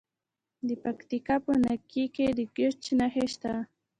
د 0.67 0.69
پکتیکا 0.83 1.35
په 1.45 1.53
نکې 1.63 2.05
کې 2.15 2.27
د 2.37 2.39
ګچ 2.55 2.81
نښې 2.97 3.25
شته. 3.33 3.53